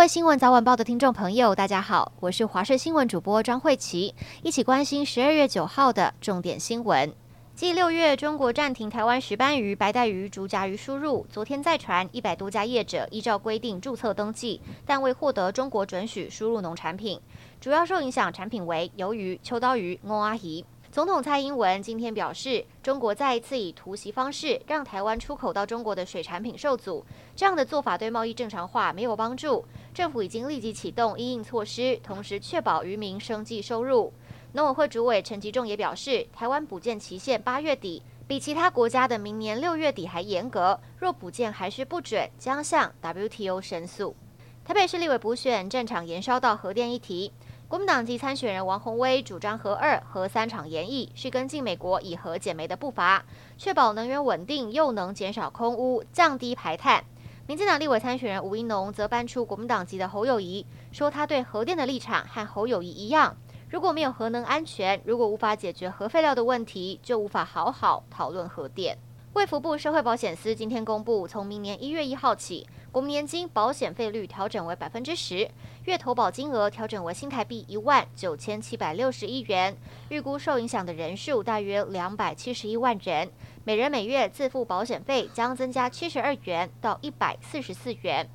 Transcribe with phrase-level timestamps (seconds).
[0.00, 7.12] 各位新闻早晚报的听众朋友，大家好，我是华视新闻主播张慧琪，一起关心十二月九号的重点新闻。
[7.54, 17.20] 继六月中国暂停台湾石斑鱼、白带鱼、竹筴鱼输入，昨天再传一百多家业者依照规定注册登记，但未获得中国准许输入农产品，
[17.60, 20.64] 主要受影响产品为鱿鱼、秋刀鱼、欧阿姨。
[20.92, 29.64] 总统蔡英文今天表示，中国再一次以突袭方式让台湾出口到中国的水产品受阻，这样的做法对贸易正常化没有帮助。
[29.94, 34.12] 政府已经立即启动应应措施，同时确保渔民生计收入。
[34.54, 40.80] 农委会主委陈吉仲也表示，台湾补件期限八月底，比其他国家的明年六月底还严格。
[40.98, 44.16] 若补件还是不准，将向 WTO 申诉。
[44.64, 47.32] 台北市立委补选战场延烧到核电议题。
[47.70, 53.24] 国民党籍参选人王鸿薇主张核二、核三厂延役是跟进美国以核减煤的步伐，
[53.56, 57.04] 确保能源稳定，又能减少空污、降低排碳。
[57.46, 63.36] 民进党立委参选人吴怡农则搬出国民党籍的侯友谊，说他对核电的立场和侯友谊一样，
[63.68, 68.98] 如果没有核能安全，如果无法解决核废料的问题，就无法好好讨论核电。
[69.34, 75.48] 卫福部社会保险司今天公布，从明年一月一号起，国民年金保险费率调整为百分之十，
[75.84, 79.76] 月投保金额调整为新台币一万九千七百六十一元，
[80.08, 83.30] 预估受影响的人数大约两百七十一万人，
[83.62, 88.28] 每人每月自付保险费将增加七十二元到一百四十四元。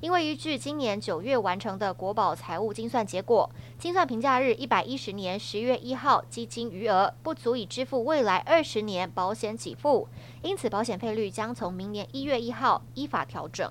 [0.00, 3.48] 因为依据今年九月完成的国保财务精算结果，
[3.82, 10.06] 精算评价日一百一十年十月一号基金余额不足以支付未来二十年保险给付，
[10.40, 13.68] 因此保险费率将从明年一月一号依法调整。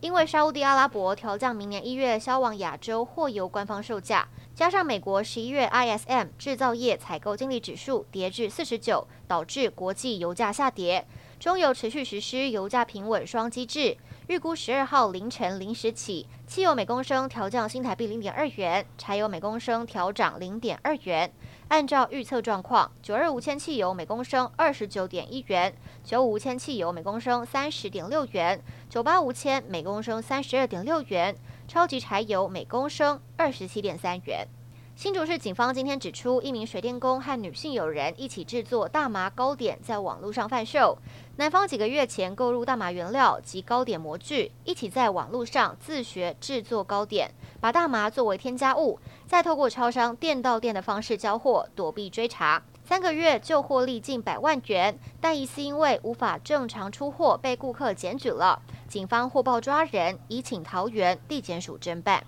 [0.00, 11.06] 因为沙乌地阿拉伯调降明年一月销往亚洲货油官方售价，加上美国十一月 ISM 制造业采购经理指数跌至四十九，导致国际油价下跌。
[11.38, 13.96] 中油持续实施油价平稳双机制。
[14.28, 21.32] 预估十二号凌晨零时起，汽油每公升调降新台币零点二元，柴油每公升调涨零点二元。
[21.68, 31.36] 按照预测状况，九二五铅汽油每公升二十九点一元，九五无铅汽油每公升三十点六元，九八五铅每公升三十二点六元，
[31.68, 34.48] 超级柴油每公升二十七点三元。
[34.96, 40.96] 新竹市警方今天指出，一名水电工和女性友人一起制作大麻糕点，在网络上贩售。
[41.36, 47.30] 男方几个月前购入大麻原料及糕点模具，一起在网络上自学制作糕点，
[47.60, 52.62] 把大麻作为添加物，再透过超商店到店的方式交货，躲避追查。
[52.82, 58.62] 三个月就获利近百万元，但疑似因为无法正常出货，被顾客检举了。
[58.88, 62.24] 警方获报抓人，已请桃园地检署侦办。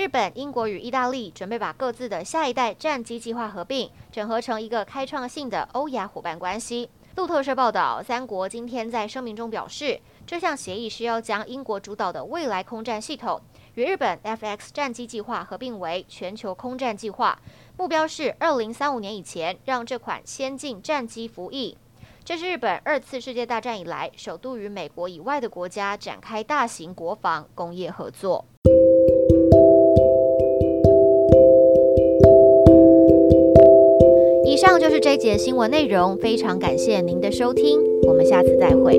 [0.00, 6.88] 日本、英国与意大利准备把各自的下一代战机计划合并，整合成一个开创性的欧亚伙伴关系。
[7.16, 13.38] 路透社报道，三国今天在声明中表示，这项协议是要将英国主导的未来空战系统
[13.74, 17.38] 与日本 FX 战机计划合并为全球空战计划，
[17.76, 21.76] 目标是二零三五年以前让这款先进战机服役。
[22.24, 28.46] 这是日本二次世界大战以来首度与美国以外的国家展开大型国防工业合作。
[35.10, 38.96] 这一节新闻内容，非常感谢您的收听，我们下次再会。